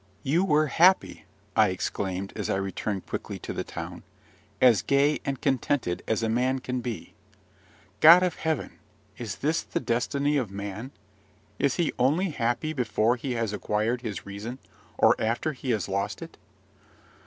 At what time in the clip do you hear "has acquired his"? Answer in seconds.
13.33-14.25